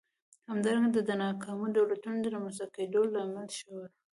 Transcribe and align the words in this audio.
همدارنګه 0.49 0.89
دا 0.93 1.01
د 1.09 1.11
ناکامو 1.23 1.65
دولتونو 1.77 2.17
د 2.21 2.27
رامنځته 2.35 2.65
کېدو 2.75 3.01
لامل 3.13 3.47
شول. 3.59 3.85